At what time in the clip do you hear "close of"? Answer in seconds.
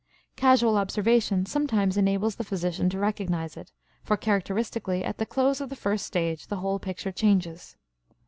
5.27-5.69